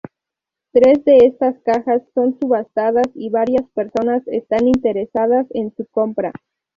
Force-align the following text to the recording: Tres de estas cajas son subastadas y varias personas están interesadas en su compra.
Tres 0.71 1.05
de 1.05 1.17
estas 1.27 1.59
cajas 1.59 2.01
son 2.15 2.35
subastadas 2.39 3.05
y 3.13 3.29
varias 3.29 3.69
personas 3.69 4.23
están 4.29 4.67
interesadas 4.67 5.45
en 5.51 5.75
su 5.75 5.85
compra. 5.85 6.31